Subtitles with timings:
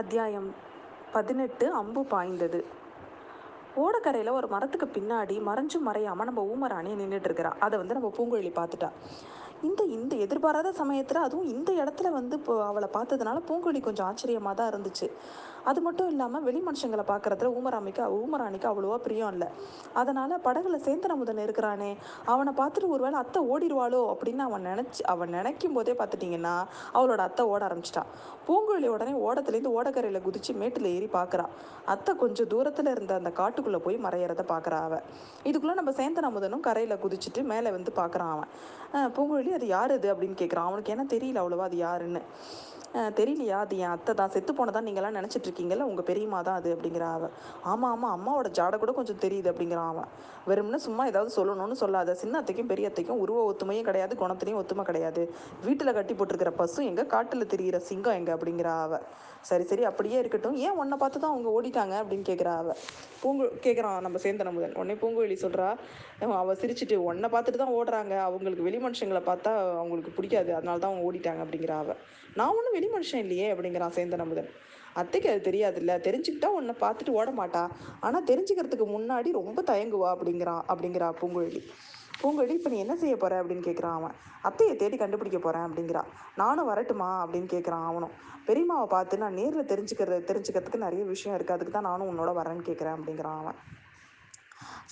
[0.00, 0.46] அத்தியாயம்
[1.12, 2.60] பதினெட்டு அம்பு பாய்ந்தது.
[3.82, 7.50] ஓடக்கரையில் ஒரு மரத்துக்கு பின்னாடி மறைஞ்சும் மறையாமல் நம்ம ஊமராணி நின்றுட்டு இருக்கிறா.
[7.64, 8.88] அதை வந்து நம்ம பூங்குழலி பார்த்துட்டா.
[9.68, 14.70] இந்த இந்த எதிர்பாராத சமயத்தில் அதுவும் இந்த இடத்துல வந்து இப்போ அவளை பார்த்ததுனால பூங்குழலி கொஞ்சம் ஆச்சரியமாக தான்
[14.72, 15.08] இருந்துச்சு.
[15.70, 19.48] அது மட்டும் இல்லாமல் வெளி மனுஷங்களை பார்க்குறதுல ஊமராமிக்கு ஊமராணிக்கு அவ்வளோவா பிரியம் இல்லை.
[20.00, 21.90] அதனால் படகுல சேந்தனமுதன் இருக்கிறானே
[22.32, 26.54] அவனை பார்த்துட்டு ஒருவேளை அத்தை ஓடிடுவாளோ அப்படின்னு அவன் நினச்சி அவன் நினைக்கும் போதே பார்த்துட்டிங்கன்னா
[26.96, 28.04] அவளோட அத்தை ஓட ஆரம்பிச்சிட்டா.
[28.46, 31.46] பூங்குழலி உடனே ஓடத்துலேருந்து ஓடக்கரையில் குதிச்சு மேட்டில் ஏறி பார்க்குறா
[31.94, 35.06] அத்தை கொஞ்சம் தூரத்தில் இருந்த அந்த காட்டுக்குள்ளே போய் மறையிறத பார்க்குறா அவன்
[35.50, 38.50] இதுக்குள்ளே நம்ம சேந்தனமுதனும் கரையில் குதிச்சுட்டு மேலே வந்து பார்க்குறான் அவன்.
[39.16, 42.22] பூங்குழலி அது யார் அது அப்படின்னு கேட்குறான் அவனுக்கு என்ன தெரியல அவ்வளோவா அது யாருன்னு?
[42.94, 43.58] தெரியலையா?
[43.64, 44.30] அது என் அத்தை தான்.
[44.30, 47.32] செத்து போனதான் நீங்களாம் நினச்சிட்டு இருக்கீங்கல்ல உங்கள் பெரியம்மா தான் அது அப்படிங்கிற அவன்
[47.62, 50.08] ஆமாம் ஆமாம் அம்மாவோட ஜாடை கூட கொஞ்சம் தெரியுது அப்படிங்கிறான் அவன்
[50.46, 52.14] வெறும்னு சும்மா ஏதாவது சொல்லணும்னு சொல்லாத.
[52.14, 55.24] சின்ன அத்தைக்கும் பெரிய அத்தைக்கும் உருவ ஒத்துமையும் கிடையாது குணத்துலையும் ஒத்துமை கிடையாது.
[55.64, 57.06] வீட்டில் கட்டி போட்டிருக்கிற பசு எங்கே?
[57.06, 58.32] காட்டில் தெரிகிற சிங்கம் எங்கே?
[58.32, 59.04] அப்படிங்கிறா அவள்
[59.48, 60.56] சரி சரி அப்படியே இருக்கட்டும்.
[60.66, 62.78] ஏன் உன்னை பார்த்து தான் அவங்க ஓடிட்டாங்க அப்படின்னு கேட்குறா அவள்
[63.22, 65.68] பூங்கு கேட்குறான் நம்ம சேந்தன முதன் உடனே பூங்குழலி சொல்கிறா
[66.40, 68.14] அவள் சிரிச்சிட்டு உன்னை பார்த்துட்டு தான் ஓடுறாங்க.
[68.28, 70.50] அவங்களுக்கு வெளி மனுஷங்களை பார்த்தா அவங்களுக்கு பிடிக்காது.
[70.58, 72.00] அதனால தான் அவங்க ஓடிட்டாங்க அப்படிங்கிறா அவள்
[72.40, 74.50] நான் ஒன்றும் வெளி மனுஷன் இல்லையே அப்படிங்கிறான் சேந்தன முதன்
[75.00, 75.92] அத்தைக்கு அது தெரியாதுல்ல.
[76.06, 77.62] தெரிஞ்சுக்கிட்டா உன்னை பார்த்துட்டு ஓட மாட்டா
[78.06, 81.62] ஆனால் தெரிஞ்சுக்கிறதுக்கு முன்னாடி ரொம்ப தயங்குவா அப்படிங்கிறான் அப்படிங்கிறா பூங்குழலி
[82.22, 84.14] பூங்குழலி இப்போ நீ என்ன செய்ய போகிற அப்படின்னு கேட்குறான் அவன்.
[84.48, 86.02] அத்தையை தேடி கண்டுபிடிக்க போகிறேன் அப்படிங்கிறா.
[86.36, 88.12] நானும் வரட்டுமா அப்படின்னு கேட்குறான் அவனும்.
[88.46, 92.96] பெரியம்மாவை பார்த்து நான் நேரில் தெரிஞ்சுக்கிறது தெரிஞ்சுக்கிறதுக்கு நிறைய விஷயம் இருக்குது அதுக்கு தான் நானும் உன்னோட வரேன்னு கேட்குறேன்
[92.98, 93.58] அப்படிங்கிறான் அவன்.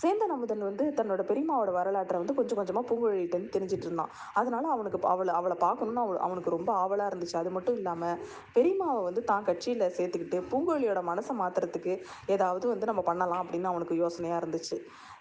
[0.03, 5.35] சேந்தன் அமுதன் வந்து தன்னோட பெரியம்மாவோட வரலாற்றை வந்து கொஞ்சம் கொஞ்சமாக பூங்குழலிட்டேருந்து தெரிஞ்சிட்டு இருந்தான் அதனால அவனுக்கு அவளை
[5.41, 7.37] அவளை பார்க்கணுன்னு அவள் அவனுக்கு ரொம்ப ஆவலாக இருந்துச்சு.
[7.43, 8.19] அது மட்டும் இல்லாமல்
[8.57, 11.95] பெரியம்மாவை வந்து தான் கட்சியில் சேர்த்துக்கிட்டு பூங்குழலியோட மனசை மாற்றுறதுக்கு
[12.37, 14.79] ஏதாவது வந்து நம்ம பண்ணலாம் அப்படின்னு அவனுக்கு யோசனையாக இருந்துச்சு.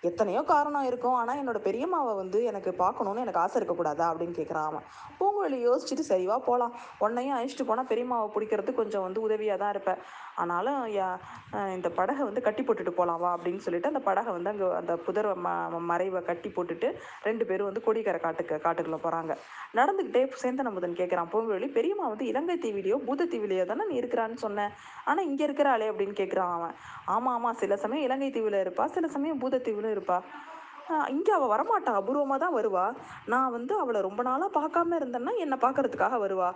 [0.09, 1.16] எத்தனையோ காரணம் இருக்கும்.
[1.22, 4.86] ஆனால் என்னோட பெரியம்மாவை வந்து எனக்கு பார்க்கணுன்னு எனக்கு ஆசை இருக்கக்கூடாதா அப்படின்னு கேட்குறான் அவன்.
[5.19, 6.75] பூங்குழலி யோசிச்சுட்டு சரிவா போகலாம்
[7.06, 10.00] உன்னையும் அழிச்சிட்டு போனால் பெரியம்மாவை பிடிக்கிறது கொஞ்சம் வந்து உதவியாக தான் இருப்பேன்.
[10.39, 11.17] ஆனாலும் யா-
[11.73, 15.29] இந்த படகை வந்து கட்டி போட்டுட்டு போகலாம் வா அப்படின்னு சொல்லிட்டு அந்த படகை வந்து அங்கே அந்த புதர்
[15.39, 15.53] ம
[15.89, 16.89] மறைவை கட்டி போட்டுட்டு
[17.23, 19.35] ரெண்டு பேரும் வந்து கொடிக்கரை காட்டுக்கு காட்டுக்குள்ளே போகிறாங்க
[19.75, 24.73] நடந்துக்கிட்டே சேந்தனமுதன் கேட்குறான் பூங்குழலி பெரியம்மா வந்து இலங்கை தீவிலையோ பூத தீவிலையோ தானே நீ இருக்கிறான்னு சொன்னேன்
[25.05, 26.75] ஆனால் இங்கே இருக்கிறாளே அப்படின்னு கேட்குறான் அவன்.
[27.07, 30.17] ஆமாம் ஆமாம் சில சமயம் இலங்கை தீவில் இருப்பா சில சமயம் பூத தீவிலும் இருப்பா.
[31.16, 31.91] இங்கே அவள் வரமாட்டா.
[32.00, 32.85] அபூர்வமாக தான் வருவா.
[33.33, 36.50] நான் வந்து அவளை ரொம்ப நாளாக பார்க்காம இருந்தேன்னா என்னை பார்க்கறதுக்காக வருவா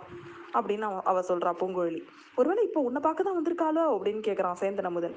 [0.58, 2.02] அப்படின்னு அவ அவள் சொல்கிறா பூங்குழலி
[2.40, 5.16] ஒருவேளை இப்போ உன்னை பார்க்க தான் வந்திருக்காளோ அப்படின்னு கேட்குறான் சேந்தன் அமுதன்.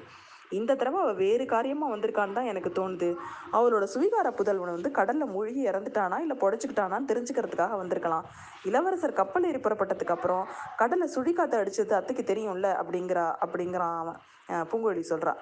[0.58, 3.08] இந்த தடவை அவள் வேறு காரியமாக வந்திருக்கான்னு தான் எனக்கு தோணுது.
[3.56, 8.26] அவளோட சுவிகார புதல்வன் வந்து கடலில் மூழ்கி இறந்துட்டானா இல்லை புடச்சிக்கிட்டானான்னு தெரிஞ்சுக்கிறதுக்காக வந்திருக்கலாம்.
[8.70, 10.44] இளவரசர் கப்பல் ஏறி புறப்பட்டதுக்கு அப்புறம்
[10.80, 14.18] கடலை சுழிக்காத்த அடிச்சது அத்தைக்கு தெரியும்ல அப்படிங்கிறா அப்படிங்கிறான் அவன்.
[14.70, 15.34] பூங்குழலி சொல்கிறா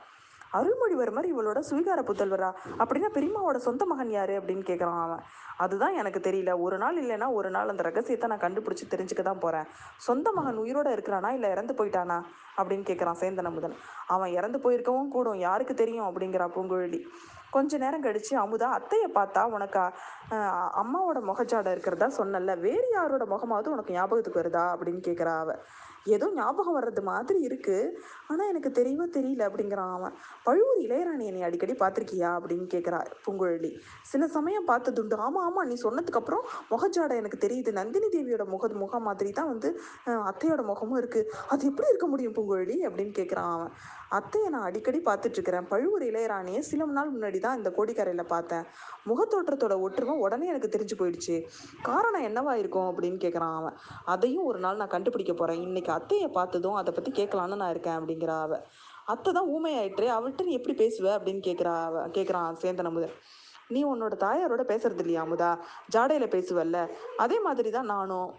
[0.56, 2.50] அருள்மொழிவர்மர் இவளோட சுவீகார புத்தல்வரா
[2.82, 4.34] அப்படின்னா பெரியம்மாவோட சொந்த மகன் யாரு?
[4.40, 5.22] அப்படின்னு கேட்குறான் அவன்.
[5.64, 6.50] அதுதான் எனக்கு தெரியல.
[6.64, 9.68] ஒரு நாள் இல்லைன்னா ஒரு நாள் அந்த ரகசியத்தை நான் கண்டுபிடிச்சி தெரிஞ்சுக்க தான் போகிறேன்
[10.06, 12.18] சொந்த மகன் உயிரோட இருக்கிறானா இல்லை இறந்து போயிட்டானா?
[12.58, 13.76] அப்படின்னு கேட்குறான் சேந்தன் அமுதன்.
[14.14, 15.40] அவன் இறந்து போயிருக்கவும் கூடும்.
[15.46, 16.08] யாருக்கு தெரியும்?
[16.08, 17.00] அப்படிங்கிறா பூங்குழலி.
[17.54, 19.82] கொஞ்ச நேரம் கழிச்சு அமுதா அத்தையை பார்த்தா உனக்கு?
[20.82, 24.64] அம்மாவோட முகச்சாடை இருக்கிறதா சொன்னல வேறு யாரோட முகமாவது உனக்கு ஞாபகத்துக்கு வருதா?
[24.74, 25.60] அப்படின்னு கேட்குறா அவள்
[26.14, 27.76] ஏதோ ஞாபகம் வர்றது மாதிரி இருக்கு.
[28.28, 30.14] ஆனால் எனக்கு தெரியவே தெரியல அப்படிங்கிறான் அவன்.
[30.46, 33.72] பழுவூர் இளையராணி என்னை அடிக்கடி பார்த்துருக்கியா அப்படின்னு கேட்குறா பூங்குழலி.
[34.12, 35.18] சில சமயம் பார்த்ததுண்டு.
[35.26, 37.72] ஆமாம் ஆமாம் நீ சொன்னதுக்கப்புறம் முகஜாடை எனக்கு தெரியுது.
[37.72, 39.68] நந்தினி தேவியோட முக முகம் மாதிரி தான் வந்து
[40.30, 42.76] அத்தையோட முகமும் இருக்குது அது எப்படி இருக்க முடியும் பூங்குழலி?
[42.88, 43.72] அப்படின்னு கேட்குறான் அவன்.
[44.16, 48.64] அத்தையை நான் அடிக்கடி பார்த்துட்டு இருக்கிறேன் பழுவூர் இளையராணியை சில நாள் முன்னாடி தான் இந்த கோடிக்கரையில் பார்த்தேன்.
[49.10, 51.36] முகத்தோற்றத்தோட ஒற்றுமை உடனே எனக்கு தெரிஞ்சு போயிடுச்சு.
[51.88, 53.76] காரணம் என்னவா இருக்கும் அப்படின்னு கேட்குறான் அவன்.
[54.14, 58.36] அதையும் ஒரு நாள் நான் கண்டுபிடிக்க போகிறேன் இன்னைக்கு அத்தையை பார்த்ததும் அதை பற்றி கேட்கலான்னு நான் இருக்கேன் அப்படிங்கிறா
[58.42, 58.60] அவ.
[59.04, 63.14] அத்தை தான் ஊமையாயிற்று அவள்கிட்ட நீ எப்படி பேசுவ அப்படின்னு கேட்குறா அவ கேட்குறான் சேந்தன் அமுதன்.
[63.68, 65.50] நீ உன்னோட தாயாரோட பேசுறது இல்லையா அமுதா?
[65.94, 66.80] ஜாடையில் பேசுவல்ல.
[67.16, 68.30] அதே மாதிரி தான் நானும்.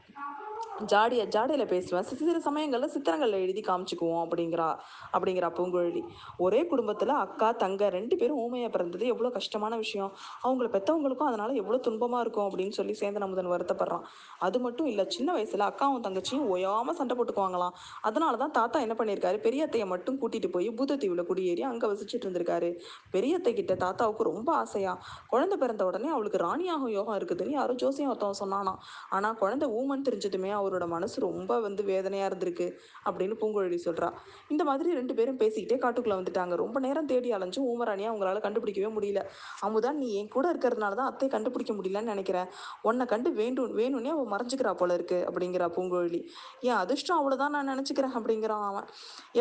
[0.91, 2.05] ஜாடிய ஜாடையில் பேசுவேன்.
[2.09, 4.67] சிறு சிறு சமயங்களில் சித்திரங்களில் எழுதி காமிச்சுக்குவோம் அப்படிங்கிறா
[5.15, 6.01] அப்படிங்கிறா பூங்குழலி.
[6.45, 10.11] ஒரே குடும்பத்தில் அக்கா தங்க ரெண்டு பேரும் ஊமையாக பிறந்தது எவ்வளோ கஷ்டமான விஷயம்.
[10.45, 14.03] அவங்கள பெற்றவங்களுக்கும் அதனால எவ்வளோ துன்பமாக இருக்கும் அப்படின்னு சொல்லி சேந்தன் அமுதன் வருத்தப்படுறான்.
[14.47, 17.73] அது மட்டும் இல்லை சின்ன வயசில் அக்காவும் தங்கச்சியும் ஓயாமல் சண்டை போட்டுக்குவாங்களாம்.
[18.09, 19.39] அதனால தான் தாத்தா என்ன பண்ணியிருக்காரு?
[19.47, 22.71] பெரியத்தையை மட்டும் கூட்டிகிட்டு போய் பூதத்தீவில் குடியேறி அங்கே வசிச்சுட்டு இருந்திருக்காரு.
[23.15, 24.95] பெரியத்தை கிட்ட தாத்தாவுக்கு ரொம்ப ஆசையா.
[25.33, 28.75] குழந்தை பிறந்த உடனே அவளுக்கு ராணியாகும் யோகம் இருக்குதுன்னு யாரோ ஜோசியம் ஒருத்தவன் சொன்னானா
[29.17, 32.67] ஆனால் குழந்தை ஊமன் தெரிஞ்சதுமே அவரோட மனசு ரொம்ப வந்து வேதனையாக இருந்திருக்கு
[33.07, 34.09] அப்படின்னு பூங்குழலி சொல்கிறா
[34.53, 36.55] இந்த மாதிரி ரெண்டு பேரும் பேசிக்கிட்டே காட்டுக்குள்ளே வந்துட்டாங்க.
[36.63, 39.21] ரொம்ப நேரம் தேடி அலைஞ்சும் ஊமராணியை அவங்களால கண்டுபிடிக்கவே முடியல.
[39.67, 42.47] அமுதா நீ என் கூட இருக்கிறதுனால தான் அத்தை கண்டுபிடிக்க முடியலன்னு நினைக்கிறேன்.
[42.89, 46.21] உன்னை கண்டு வேண்டும் வேணும்னே அவன் மறைஞ்சிக்கிறா போல இருக்கு அப்படிங்கிறா பூங்குழலி.
[46.67, 48.87] என் அதிர்ஷ்டம் அவ்வளோதான் நான் நினச்சிக்கிறேன் அப்படிங்கிறான் அவன்.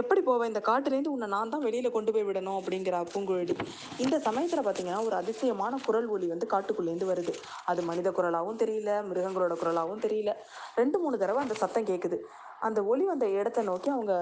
[0.00, 3.56] எப்படி போவேன் இந்த காட்டுலேருந்து உன்னை நான் தான் வெளியில் கொண்டு போய் விடணும் அப்படிங்கிறா பூங்குழலி.
[4.04, 7.34] இந்த சமயத்தில் பார்த்தீங்கன்னா ஒரு அதிசயமான குரல் ஒலி வந்து காட்டுக்குள்ளேருந்து வருது.
[7.72, 10.32] அது மனித குரலாகவும் தெரியல மிருகங்களோட குரலாகவும் தெரியல.
[10.80, 12.18] ரெண்டு மூணு தடவை அந்த சத்தம் கேட்குது
[12.66, 14.14] அந்த ஒலி வந்த இடத்த நோக்கி அவங்க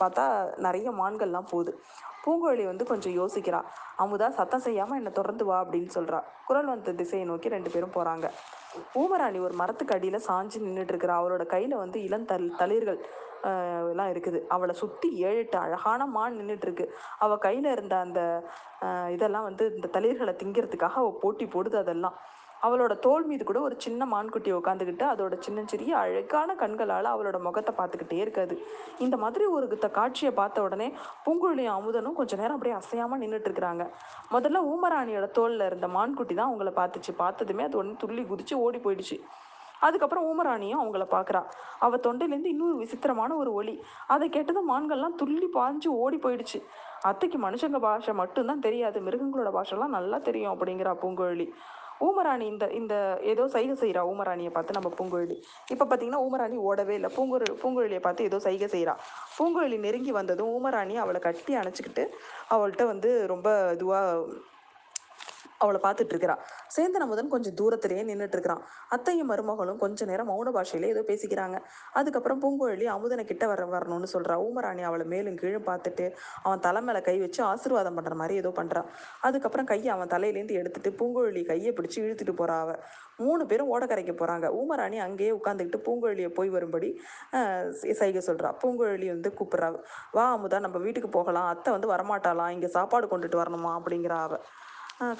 [0.00, 0.24] பார்த்தா
[0.66, 1.72] நிறைய மான்கள்லாம் போகுது.
[2.24, 3.60] பூங்குழலி வந்து கொஞ்சம் யோசிக்கிறா.
[4.02, 6.18] அமுதா சத்தம் செய்யாமல் என்னை தொடர்ந்து வா அப்படின்னு சொல்கிறா
[6.48, 8.28] குரல் வந்த திசையை நோக்கி ரெண்டு பேரும் போகிறாங்க
[9.00, 11.14] ஊமராணி ஒரு மரத்துக்கு அடியில் சாஞ்சு நின்றுட்டு இருக்கிறா.
[11.20, 12.98] அவளோட கையில் வந்து இளந்தள் தளிர்கள்
[13.92, 14.38] எல்லாம் இருக்குது.
[14.54, 16.86] அவளை சுற்றி ஏழு எட்டு அழகான மான் நின்றுட்டு இருக்கு.
[17.24, 18.20] அவள் கையில் இருந்த அந்த
[19.14, 22.16] இதெல்லாம் வந்து இந்த தளிர்களை திங்கிறதுக்காக அவள் போட்டி போடுது அதெல்லாம்.
[22.66, 27.72] அவளோட தோல் மீது கூட ஒரு சின்ன மான்குட்டி உட்காந்துக்கிட்டு அதோட சின்ன சிறிய அழகான கண்களால் அவளோட முகத்தை
[27.78, 28.56] பார்த்துக்கிட்டே இருக்காது.
[29.04, 29.68] இந்த மாதிரி ஒரு
[29.98, 30.88] காட்சியை பார்த்த உடனே
[31.26, 33.86] பூங்குழலியும் அமுதனும் கொஞ்ச நேரம் அப்படியே அசையாமல் நின்றுட்டு இருக்கிறாங்க.
[34.34, 37.14] முதல்ல ஊமராணியோட தோலில் இருந்த மான்குட்டி தான் அவங்கள பார்த்துச்சு.
[37.22, 39.18] பார்த்ததுமே அது ஒன்று துள்ளி குதிச்சு ஓடி போயிடுச்சு.
[39.86, 41.40] அதுக்கப்புறம் ஊமராணியும் அவங்கள பார்க்குறா.
[41.84, 43.74] அவள் தொண்டையிலேருந்து இன்னொரு விசித்திரமான ஒரு ஒளி
[44.14, 46.58] அதை கேட்டதும் மான்கள்லாம் துள்ளி பாஞ்சு ஓடி போயிடுச்சு.
[47.10, 49.00] அத்தைக்கு மனுஷங்க பாஷை மட்டும்தான் தெரியாது.
[49.06, 51.46] மிருகங்களோட பாஷெல்லாம் நல்லா தெரியும் அப்படிங்கிறா பூங்குழலி.
[52.00, 55.36] ஊமராணி இந்த இந்த ஏதோ சைகை செய்கிறா ஊமராணியை பார்த்து நம்ம பூங்குழலி.
[55.70, 57.10] இப்போ பார்த்தீங்கன்னா ஊமராணி ஓடவே இல்லை.
[57.16, 58.94] பூங்குழலி பூங்குழலியை பார்த்து ஏதோ சைகை செய்கிறா
[59.38, 62.04] பூங்குழலி நெருங்கி வந்ததும் ஊமராணி அவளை கட்டி அணைச்சிக்கிட்டு
[62.48, 64.24] அவள்கிட்ட வந்து ரொம்ப இதுவாக
[65.64, 66.34] அவளை பார்த்துட்டு இருக்கிறா.
[66.74, 68.62] சேந்தன் அமுதன் கொஞ்சம் தூரத்திலேயே நின்றுட்டு இருக்கிறான்.
[68.94, 71.56] அத்தையும் மருமகளும் கொஞ்ச நேரம் மௌன பாஷையில ஏதோ பேசிக்கிறாங்க.
[72.00, 74.36] அதுக்கப்புறம் பூங்குழலி அமுதனை கிட்ட வர வரணும்னு சொல்றா.
[74.46, 76.06] ஊமராணி அவளை மேலும் கீழும் பார்த்துட்டு
[76.46, 78.82] அவன் தலை மேல கை வச்சு ஆசீர்வாதம் பண்ற மாதிரி ஏதோ பண்றா.
[79.28, 82.70] அதுக்கப்புறம் கையை அவன் தலையிலேருந்து எடுத்துட்டு பூங்குழலி கையை பிடிச்சு இழுத்துட்டு போறா அவ.
[83.24, 84.46] மூணு பேரும் ஓடக்கரைக்கு போறாங்க.
[84.60, 86.88] ஊமராணி அங்கேயே உட்காந்துக்கிட்டு பூங்குழலியை போய் வரும்படி
[88.00, 88.50] சைகை சொல்றா.
[88.62, 89.68] பூங்குழலி வந்து கூப்பிடுறா.
[90.16, 91.48] வா அமுதா நம்ம வீட்டுக்கு போகலாம்.
[91.54, 93.72] அத்தை வந்து வரமாட்டாளாம் இங்க சாப்பாடு கொண்டுட்டு வரணுமா?
[93.78, 94.36] அப்படிங்கிறா அவ.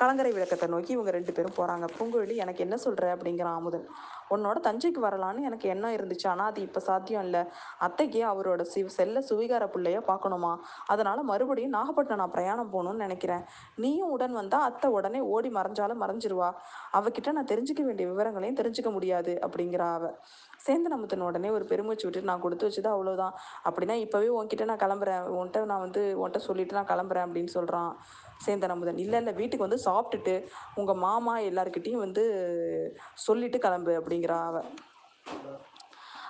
[0.01, 3.87] கலங்கரை விளக்கத்தை நோக்கி இவங்க ரெண்டு பேரும் போகிறாங்க பூங்குழலி எனக்கு என்ன சொல்கிற அப்படிங்கிறான் அமுதன்
[4.35, 6.27] உன்னோட தஞ்சைக்கு வரலான்னு எனக்கு எண்ணம் இருந்துச்சு?
[6.33, 7.41] ஆனால் அது இப்போ சாத்தியம் இல்லை.
[7.87, 10.53] அத்தைக்கு அவரோட சி செல்ல சுவிகார பிள்ளைய பார்க்கணுமா
[10.93, 13.43] அதனால் மறுபடியும் நாகப்பட்டினம் நான் பிரயாணம் போகணும்னு நினைக்கிறேன்.
[13.85, 16.51] நீயும் உடன் வந்தால் அத்தை உடனே ஓடி மறைஞ்சாலும் மறைஞ்சிருவா.
[16.99, 20.13] அவகிட்ட நான் தெரிஞ்சுக்க வேண்டிய விவரங்களையும் தெரிஞ்சுக்க முடியாது அப்படிங்கிறா அவ.
[20.67, 23.35] சேந்தன் உடனே ஒரு பெருமூச்சு விட்டுட்டு நான் கொடுத்து வச்சது அவ்வளோதான்
[23.69, 25.25] அப்படின்னா இப்போவே உன்கிட்ட நான் கிளம்புறேன்.
[25.39, 27.93] உன்கிட்ட நான் வந்து உன்கிட்ட சொல்லிட்டு நான் கிளம்புறேன் அப்படின்னு சொல்கிறான்
[28.47, 30.35] சேந்தன் அமுதன் இல்லை இல்லை வீட்டுக்கு வந்து சாப்பிட்டுட்டு
[30.75, 32.25] உங்கள் மாமா எல்லாருக்கிட்டையும் வந்து
[33.19, 34.57] சொல்லிட்டு கிளம்பு அப்படிங்கிறா அவ.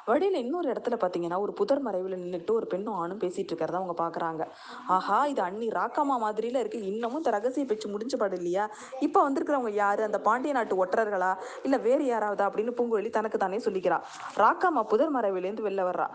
[0.07, 4.43] வழியில் இன்னொரு இடத்துல பார்த்தீங்கன்னா ஒரு புதர் மறைவில் நின்றுட்டு ஒரு பெண்ணும் ஆணும் பேசிட்டு இருக்கிறத அவங்க பார்க்குறாங்க
[4.89, 5.27] ஆஹா.
[5.27, 6.83] இது அண்ணி ராக்காமா மாதிரில இருக்கு.
[6.83, 8.65] இன்னமும் இந்த ரகசிய பேச்சு முடிஞ்ச பாடு இல்லையா?
[9.01, 10.03] இப்போ வந்திருக்கிறவங்க யாரு?
[10.03, 11.31] அந்த பாண்டிய நாட்டு ஒற்றர்களா?
[11.63, 12.47] இல்லை வேறு யாராவதா?
[12.49, 13.99] அப்படின்னு பூங்குழலி தனக்கு தானே சொல்லிக்கிறா.
[14.37, 16.07] ராக்காமா புதர் மறைவிலேருந்து வெளில வர்றா.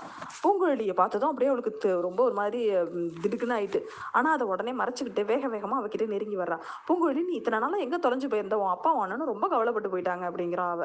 [0.44, 2.62] பூங்குழலியை பார்த்ததும் அப்படியே அவளுக்கு ரொம்ப ஒரு மாதிரி
[3.22, 3.82] திடுக்குன்னு ஆயிட்டு.
[4.12, 6.58] ஆனால் அதை உடனே மறைச்சிக்கிட்டு வேக வேகமாக அவகிட்ட நெருங்கி வர்றா.
[6.88, 8.58] பூங்குழலி நீ இத்தனை நாளாக எங்கே தொலைஞ்சு போயிருந்த?
[8.58, 10.24] உன் அப்பா வானன்னு ரொம்ப கவலைப்பட்டு போயிட்டாங்க.
[10.26, 10.84] அப்படிங்கிறா அவ.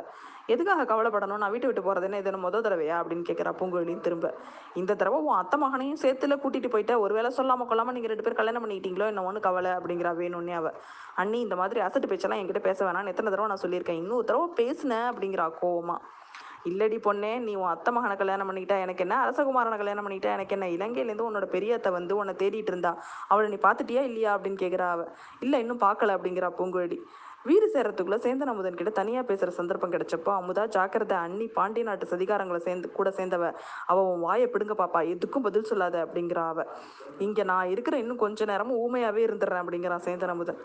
[0.51, 1.41] எதுக்காக கவலைப்படணும்?
[1.43, 2.21] நான் வீட்டு விட்டு போகிறது என்ன?
[2.23, 2.97] இது முதல் தடவையா?
[3.01, 4.29] அப்படின்னு கேட்குறா பூங்குழலியும் திரும்ப.
[4.75, 6.95] இந்த தடவை உன் அத்தை மகனையும் சேர்த்துல கூட்டிட்டு போயிட்ட.
[6.99, 10.73] ஒருவேளை சொல்லாம கொள்ளாம நீங்க ரெண்டு பேர் கல்யாணம் பண்ணிக்கிட்டீங்களோ என்ன ஒன்று கவலை அப்படிங்கிறா வேணும்னே அவ.
[11.15, 14.01] அண்ணி இந்த மாதிரி அசட்டு பேச்செல்லாம் என்கிட்ட பேச வேணாம்னு எத்தனை தடவை நான் சொல்லியிருக்கேன்.
[14.03, 15.99] இன்னொரு தடவை பேசுனேன் அப்படிங்கிறா கோவமா.
[16.65, 19.15] இல்லடி பொண்ணே நீ உன் அத்தை மகனை கல்யாணம் பண்ணிக்கிட்டா எனக்கு என்ன?
[19.25, 20.67] அரசகுமாரனை கல்யாணம் பண்ணிக்கிட்டா எனக்கு என்ன?
[20.77, 22.93] இலங்கையிலேருந்து உன்னோட பெரிய அத்தை வந்து உன்னை தேடிட்டு இருந்தா.
[23.29, 25.05] அவளை நீ பார்த்துட்டியா இல்லையா அப்படின்னு கேட்குறா அவ.
[25.41, 26.99] இல்லை இன்னும் பார்க்கல அப்படிங்கிறா பூங்குழலி.
[27.45, 32.59] வீடு சேர்றதுக்குள்ள சேந்தன் அமுதன் கிட்ட தனியா பேசுற சந்தர்ப்பம் கிடைச்சப்போ அமுதா ஜாக்கிரதை அண்ணி பாண்டிய நாட்டு சதிகாரங்களை
[32.59, 33.45] சேர்ந்து கூட சேர்ந்தவ.
[33.87, 36.67] அவ உன் வாயை பிடுங்க பாப்பா எதுக்கும் பதில் சொல்லாத அப்படிங்கிறா அவ.
[37.19, 40.61] இங்க நான் இருக்கிற இன்னும் கொஞ்ச நேரமும் ஊமையாவே இருந்துடுறேன் அப்படிங்கிறான் சேந்தன் அமுதன்.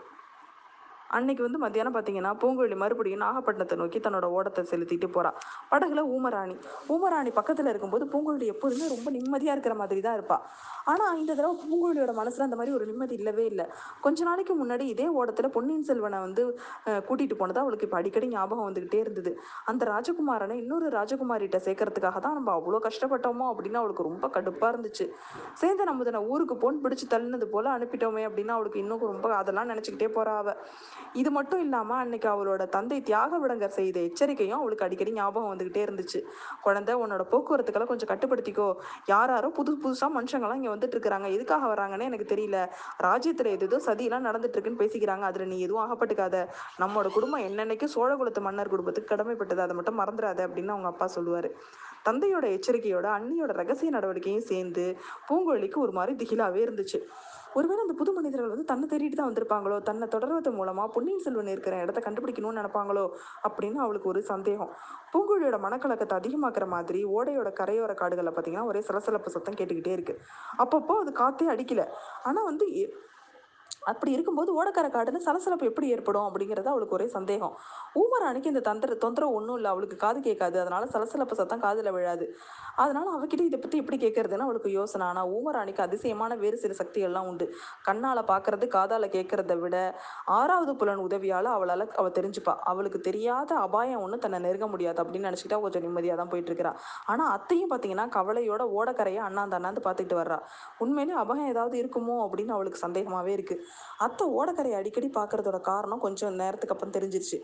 [1.16, 5.30] அன்னைக்கு வந்து மத்தியானம் பார்த்தீங்கன்னா பூங்குழலி மறுபடியும் நாகப்பட்டினத்தை நோக்கி தன்னோட ஓடத்தை செலுத்திட்டு போறா.
[5.72, 6.56] படகுல ஊமராணி.
[6.94, 10.38] ஊமராணி பக்கத்துல இருக்கும்போது பூங்குழலி எப்போதுமே ரொம்ப நிம்மதியா இருக்கிற மாதிரி தான் இருப்பா.
[10.92, 13.66] ஆனா இந்த தடவை பூங்குழலியோட மனசுல அந்த மாதிரி ஒரு நிம்மதி இல்லவே இல்லை.
[14.04, 16.42] கொஞ்ச நாளைக்கு முன்னாடி இதே ஓடத்துல பொன்னியின் செல்வனை வந்து
[17.08, 19.32] கூட்டிட்டு போனது அவளுக்கு இப்போ அடிக்கடி ஞாபகம் வந்துகிட்டே இருந்தது.
[19.72, 25.06] அந்த ராஜகுமாரனை இன்னொரு ராஜகுமாரிட்ட சேர்க்கறதுக்காக தான் நம்ம அவ்வளோ கஷ்டப்பட்டோமோ அப்படின்னு அவளுக்கு ரொம்ப கடுப்பா இருந்துச்சு.
[25.62, 30.34] சேந்தன் அமுதனை ஊருக்கு போன் பிடிச்சு தள்ளினது போல அனுப்பிட்டோமே அப்படின்னு அவளுக்கு இன்னும் ரொம்ப அதெல்லாம் நினைச்சுக்கிட்டே போறா
[30.42, 30.54] அவ.
[31.12, 36.20] இது மட்டும் இல்லாமல் அன்னைக்கு அவளோட தந்தை தியாக விடங்கர் செய்த எச்சரிக்கையும் அவளுக்கு அடிக்கடி ஞாபகம் வந்துகிட்டே இருந்துச்சு.
[36.62, 38.68] குழந்தை உன்னோட போக்குவரத்துக்கெல்லாம் கொஞ்சம் கட்டுப்படுத்திக்கோ.
[39.06, 41.30] யார் யாரோ புது புதுசாக மனுஷங்களாம் இங்கே வந்துட்டு இருக்கிறாங்க.
[41.30, 42.68] எதுக்காக வராங்கன்னு எனக்கு தெரியல.
[42.98, 45.20] ராஜ்யத்தில் எது சதியெல்லாம் நடந்துட்டு இருக்குன்னு பேசிக்கிறாங்க.
[45.20, 46.36] அதில் நீ எதுவும் ஆகப்பட்டுக்காத.
[46.78, 49.58] நம்மளோட குடும்பம் என்னன்னைக்கு சோழகுலத்து மன்னர் குடும்பத்துக்கு கடமைப்பட்டது.
[49.58, 51.50] அதை மட்டும் மறந்துடாத அப்படின்னு அவங்க அப்பா சொல்லுவார்.
[52.04, 54.96] தந்தையோட எச்சரிக்கையோட அண்ணியோட ரகசிய நடவடிக்கையும் சேர்ந்து
[55.28, 56.98] பூங்கொழிக்கு ஒரு மாதிரி திகிலாவே இருந்துச்சு.
[57.56, 61.76] ஒருவேளை அந்த புது மனிதர்கள் வந்து தன்னை தேடிட்டு தான் வந்திருப்பாங்களோ தன்னை தொடர்வது மூலமா பொன்னியின் செல்வன் இருக்கிற
[61.84, 63.04] இடத்த கண்டுபிடிக்கணும்னு நினைப்பாங்களோ
[63.48, 64.72] அப்படின்னு அவளுக்கு ஒரு சந்தேகம்.
[65.12, 70.16] பூங்குழியோட மனக்கலக்கத்தை அதிகமாக்குற மாதிரி ஓடையோட கரையோர காடுகளில் பார்த்தீங்கன்னா ஒரே சலசலப்பு சத்தம் கேட்டுக்கிட்டே இருக்கு.
[70.62, 71.84] அப்பப்போ அது காத்தே அடிக்கல.
[72.22, 72.66] ஆனால் வந்து
[73.90, 77.54] அப்படி இருக்கும்போது ஓடக்கார காட்டுன்னு சலசலப்பு எப்படி ஏற்படும் அப்படிங்கிறது அவளுக்கு ஒரே சந்தேகம்.
[78.00, 79.70] ஊமராணிக்கு இந்த தந்திர தொந்தரவு ஒன்றும் இல்லை.
[79.74, 80.56] அவளுக்கு காது கேட்காது.
[80.62, 82.26] அதனால சலசலப்பு சத்தம் காதில் விழாது.
[82.82, 85.04] அதனால அவகிட்ட இதை பற்றி எப்படி கேட்கறதுன்னு அவளுக்கு யோசனை.
[85.10, 87.46] ஆனால் ஊமராணிக்கு அதிசயமான வேறு சில சக்திகள்லாம் உண்டு.
[87.88, 89.76] கண்ணால் பார்க்கறது காதால் கேட்கறத விட
[90.38, 92.54] ஆறாவது புலன் உதவியால் அவளால் அவள் தெரிஞ்சுப்பா.
[92.72, 96.72] அவளுக்கு தெரியாத அபாயம் ஒன்று தன்னை நெருங்க முடியாது அப்படின்னு நினச்சிக்கிட்டா கொஞ்சம் நிம்மதியாக தான் போயிட்டு இருக்கிறா
[97.12, 100.38] ஆனால் அத்தையும் பார்த்தீங்கன்னா கவலையோட ஓடக்கரையை அண்ணாந்து அண்ணாந்து பார்த்துக்கிட்டு வர்றா.
[100.84, 103.62] உண்மையிலே அபாயம் ஏதாவது இருக்குமோ அப்படின்னு அவளுக்கு சந்தேகமாகவே இருக்குது
[104.06, 107.38] அத்தை ஓடக்கரையை அடிக்கடி பார்க்கறதோட காரணம் கொஞ்சம் நேரத்துக்கு அப்புறம் தெரிஞ்சிருச்சு.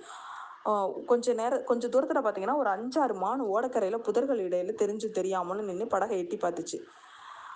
[1.10, 6.18] கொஞ்ச நேரம் கொஞ்சம் தூரத்தில் பார்த்தீங்கன்னா ஒரு அஞ்சாறு மான் ஓடக்கரையில் புதர்கள் இடையில தெரிஞ்சு தெரியாமலும் நின்று படகை
[6.24, 6.78] எட்டி பார்த்துச்சு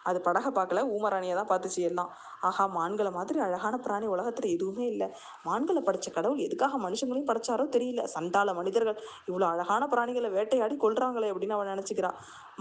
[0.08, 2.10] அது படகை பார்க்கல ஊமராணியை தான் பார்த்துச்சு எல்லாம்.
[2.48, 5.08] ஆஹா மான்களை மாதிரி அழகான பிராணி உலகத்தில் எதுவுமே இல்லை.
[5.46, 8.02] மான்களை படைச்ச கடவுள் எதுக்காக மனுஷங்களையும் படைச்சாரோ தெரியல.
[8.14, 12.12] சண்டால மனிதர்கள் இவ்வளோ அழகான பிராணிகளை வேட்டையாடி கொள்றாங்களே அப்படின்னு அவன் நினச்சிக்கிறா.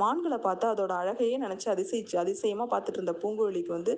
[0.02, 3.94] மான்களை பார்த்து அதோட அழகையே நினச்சி அதிசயிச்சு அதிசயமாக பார்த்துட்டு இருந்த பூங்குழலிக்கு வந்து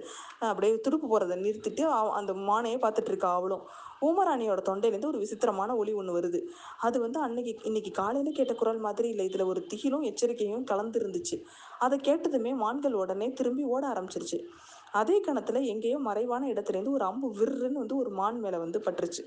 [0.51, 1.83] அப்படியே துடுப்பு போகிறத நிறுத்திட்டு
[2.19, 3.65] அந்த மானையே பார்த்துட்டு இருக்கா அவளும்.
[4.07, 6.39] ஊமராணியோட தொண்டையிலேருந்து ஒரு விசித்திரமான ஒளி ஒன்று வருது.
[6.87, 9.25] அது வந்து அன்னைக்கு இன்னைக்கு காலையில் கேட்ட குரல் மாதிரி இல்லை.
[9.29, 11.37] இதில் ஒரு திகிலும் எச்சரிக்கையும் கலந்து இருந்துச்சு
[11.85, 14.39] அதை கேட்டதுமே மான்கள் உடனே திரும்பி ஓட ஆரம்பிச்சிருச்சு.
[14.99, 19.23] அதே கணத்தில் எங்கேயோ மறைவான இடத்துலேருந்து ஒரு அம்பு விருன்னு வந்து ஒரு மான் மேலே வந்து பட்டுருச்சு.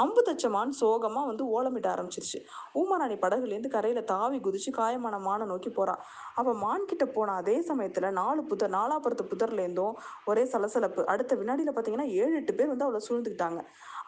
[0.00, 2.38] அம்பு தச்சமான் சோகமாக வந்து ஓலமிட்ட ஆரம்பிச்சிருச்சு.
[2.80, 6.02] ஊமராணி படகுலேருந்து கரையில் தாவி குதிச்சு காயமான மானை நோக்கி போகிறான்
[6.38, 9.96] அப்போ மான் கிட்ட போன அதே சமயத்தில் நாலு புதர் நாலாபுரத்து புதர்லேருந்தும்
[10.30, 11.02] ஒரே சலசலப்பு.
[11.14, 13.60] அடுத்த வினாடியில் பார்த்தீங்கன்னா ஏழு எட்டு பேர் வந்து அவளை சூழ்ந்துக்கிட்டாங்க.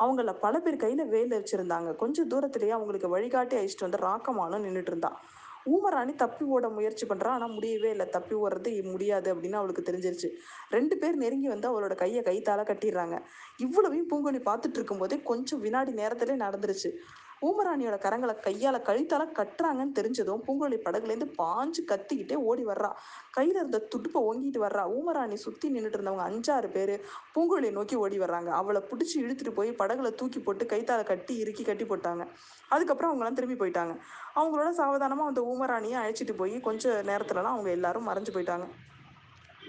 [0.03, 5.13] அவங்கள பல பேர் கையில் வேலை வச்சுருந்தாங்க கொஞ்சம் தூரத்துலேயே அவங்களுக்கு வழிகாட்டி அழிச்சிட்டு வந்து ராக்கமானும் நின்றுட்டு இருந்தா.
[5.71, 8.07] ஊமராணி தப்பி ஓட முயற்சி பண்ணுறா ஆனால் முடியவே இல்லை.
[8.07, 10.28] தப்பி ஓடுறது முடியாது அப்படின்னு அவளுக்கு தெரிஞ்சிருச்சு.
[10.71, 13.19] ரெண்டு பேர் நெருங்கி வந்து அவளோட கையை கைத்தால கட்டிடுறாங்க.
[13.57, 16.90] இவ்வளவையும் பூங்கொழி பார்த்துட்டு இருக்கும்போதே கொஞ்சம் வினாடி நேரத்திலே நடந்துருச்சு.
[17.43, 22.91] ஊமராணியோட கரங்களை கையால் கழித்தால கட்டுறாங்கன்னு தெரிஞ்சதும் பூங்கொழி படகுலேருந்து பாஞ்சு கத்திக்கிட்டே ஓடி வர்றா.
[23.31, 24.85] கையில் இருந்த துடுப்பை ஓங்கிட்டு வர்றா.
[24.97, 26.95] ஊமராணி சுற்றி நின்றுட்டு இருந்தவங்க அஞ்சாறு பேர்
[27.35, 28.47] பூங்கொழியை நோக்கி ஓடி வர்றாங்க.
[28.47, 32.27] அவளை பிடிச்சி இழுத்துட்டு போய் படகுல தூக்கி போட்டு கைத்தால கட்டி இறுக்கி கட்டி போட்டாங்க.
[32.69, 33.95] அதுக்கப்புறம் அவங்களாம் திரும்பி போயிட்டாங்க.
[34.37, 38.67] அவங்களோட சாவதானமாக அந்த ஊமராணியை அழைச்சிட்டு போய் கொஞ்சம் நேரத்துலலாம் அவங்க எல்லாரும் மறைஞ்சு போயிட்டாங்க.